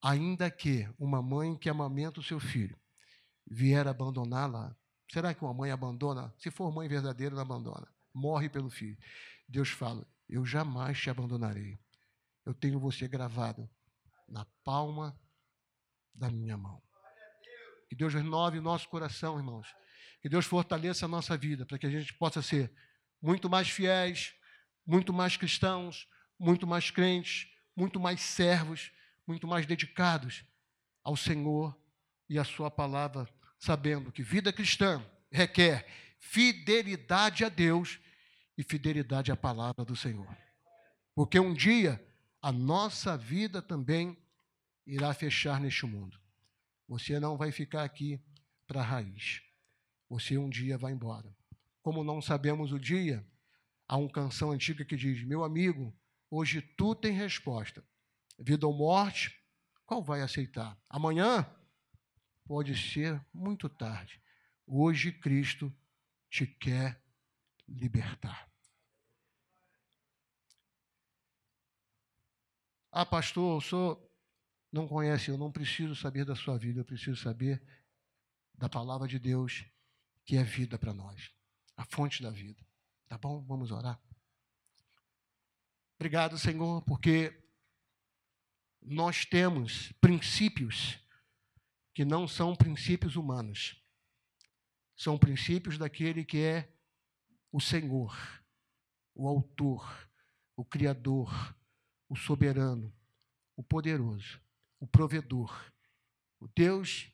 [0.00, 2.78] ainda que uma mãe que amamenta o seu filho
[3.44, 4.76] vier abandoná-la,
[5.10, 6.32] será que uma mãe abandona?
[6.38, 8.96] Se for mãe verdadeira, não abandona, morre pelo filho.
[9.48, 11.80] Deus fala: eu jamais te abandonarei.
[12.46, 13.68] Eu tenho você gravado
[14.28, 15.20] na palma
[16.14, 16.80] da minha mão.
[17.90, 19.66] Que Deus renove o nosso coração, irmãos.
[20.22, 22.70] Que Deus fortaleça a nossa vida, para que a gente possa ser
[23.20, 24.32] muito mais fiéis,
[24.86, 26.06] muito mais cristãos,
[26.38, 28.92] muito mais crentes, muito mais servos,
[29.26, 30.44] muito mais dedicados
[31.02, 31.76] ao Senhor
[32.28, 33.28] e à Sua palavra,
[33.58, 35.84] sabendo que vida cristã requer
[36.20, 37.98] fidelidade a Deus
[38.56, 40.32] e fidelidade à palavra do Senhor.
[41.12, 42.00] Porque um dia
[42.40, 44.16] a nossa vida também
[44.86, 46.19] irá fechar neste mundo.
[46.90, 48.20] Você não vai ficar aqui
[48.66, 49.40] para a raiz.
[50.08, 51.32] Você um dia vai embora.
[51.82, 53.24] Como não sabemos o dia,
[53.86, 55.96] há uma canção antiga que diz: Meu amigo,
[56.28, 57.84] hoje tu tem resposta.
[58.36, 59.40] Vida ou morte,
[59.86, 60.76] qual vai aceitar?
[60.88, 61.48] Amanhã
[62.44, 64.20] pode ser muito tarde.
[64.66, 65.72] Hoje Cristo
[66.28, 67.00] te quer
[67.68, 68.50] libertar.
[72.90, 74.09] Ah, pastor, o senhor
[74.72, 77.62] não conhece, eu não preciso saber da sua vida, eu preciso saber
[78.54, 79.64] da palavra de Deus,
[80.24, 81.30] que é vida para nós,
[81.76, 82.64] a fonte da vida.
[83.08, 83.42] Tá bom?
[83.42, 84.00] Vamos orar.
[85.96, 87.42] Obrigado, Senhor, porque
[88.80, 90.98] nós temos princípios
[91.92, 93.82] que não são princípios humanos.
[94.96, 96.72] São princípios daquele que é
[97.50, 98.16] o Senhor,
[99.14, 100.08] o Autor,
[100.54, 101.56] o Criador,
[102.08, 102.94] o soberano,
[103.56, 104.40] o poderoso,
[104.80, 105.72] o provedor,
[106.40, 107.12] o Deus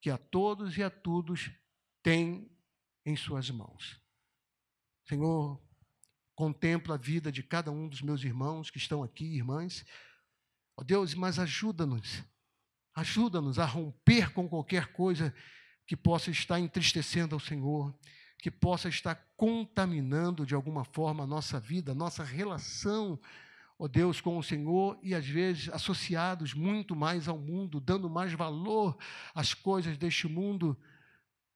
[0.00, 1.50] que a todos e a todos
[2.02, 2.50] tem
[3.04, 4.00] em suas mãos.
[5.06, 5.60] Senhor,
[6.34, 9.84] contempla a vida de cada um dos meus irmãos que estão aqui, irmãs.
[10.76, 12.24] Ó oh Deus, mas ajuda-nos,
[12.94, 15.34] ajuda-nos a romper com qualquer coisa
[15.86, 17.94] que possa estar entristecendo ao Senhor,
[18.38, 23.20] que possa estar contaminando de alguma forma a nossa vida, a nossa relação
[23.82, 28.30] ó Deus, com o Senhor e às vezes associados muito mais ao mundo, dando mais
[28.34, 28.94] valor
[29.34, 30.76] às coisas deste mundo.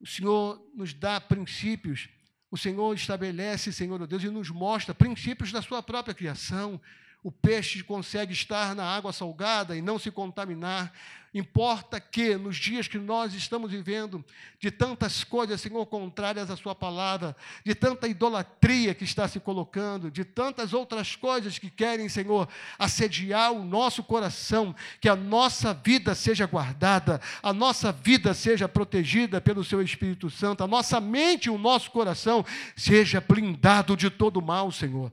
[0.01, 2.09] O Senhor nos dá princípios,
[2.51, 6.81] o Senhor estabelece, Senhor oh Deus, e nos mostra princípios da sua própria criação.
[7.25, 10.93] O peixe consegue estar na água salgada e não se contaminar.
[11.33, 14.23] Importa que, nos dias que nós estamos vivendo,
[14.61, 20.11] de tantas coisas, Senhor, contrárias à Sua palavra, de tanta idolatria que está se colocando,
[20.11, 22.47] de tantas outras coisas que querem, Senhor,
[22.79, 29.41] assediar o nosso coração, que a nossa vida seja guardada, a nossa vida seja protegida
[29.41, 32.45] pelo Seu Espírito Santo, a nossa mente e o nosso coração
[32.77, 35.11] seja blindado de todo mal, Senhor.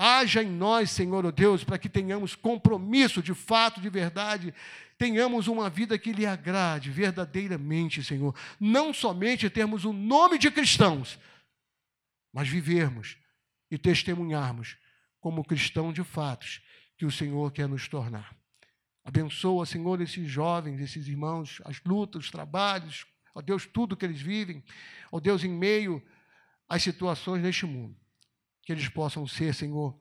[0.00, 4.54] Haja em nós, Senhor, oh Deus, para que tenhamos compromisso de fato, de verdade,
[4.96, 8.32] tenhamos uma vida que lhe agrade verdadeiramente, Senhor.
[8.60, 11.18] Não somente termos o nome de cristãos,
[12.32, 13.16] mas vivermos
[13.68, 14.76] e testemunharmos
[15.18, 16.62] como cristão de fatos
[16.96, 18.36] que o Senhor quer nos tornar.
[19.04, 24.20] Abençoa, Senhor, esses jovens, esses irmãos, as lutas, os trabalhos, ó Deus, tudo que eles
[24.20, 24.62] vivem,
[25.10, 26.00] ó Deus, em meio
[26.68, 27.96] às situações deste mundo.
[28.68, 29.98] Que eles possam ser, Senhor,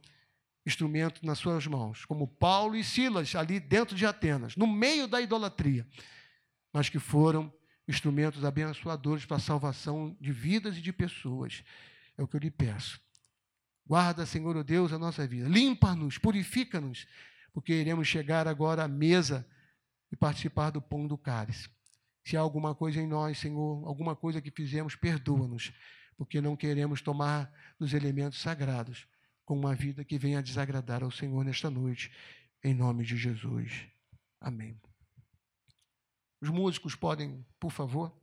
[0.66, 5.22] instrumento nas suas mãos, como Paulo e Silas ali dentro de Atenas, no meio da
[5.22, 5.88] idolatria,
[6.74, 7.50] mas que foram
[7.88, 11.64] instrumentos abençoadores para a salvação de vidas e de pessoas.
[12.18, 13.00] É o que eu lhe peço.
[13.86, 15.48] Guarda, Senhor, o Deus, a nossa vida.
[15.48, 17.08] Limpa-nos, purifica-nos,
[17.54, 19.48] porque iremos chegar agora à mesa
[20.12, 21.70] e participar do pão do cálice.
[22.26, 25.72] Se há alguma coisa em nós, Senhor, alguma coisa que fizemos, perdoa-nos,
[26.18, 29.08] porque não queremos tomar dos elementos sagrados
[29.46, 32.12] com uma vida que venha desagradar ao Senhor nesta noite,
[32.64, 33.88] em nome de Jesus.
[34.42, 34.78] Amém.
[36.42, 38.14] Os músicos podem, por favor.